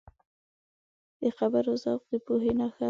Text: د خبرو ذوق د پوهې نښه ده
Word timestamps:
د 1.21 1.23
خبرو 1.37 1.71
ذوق 1.83 2.01
د 2.11 2.13
پوهې 2.25 2.51
نښه 2.59 2.69
ده 2.77 2.79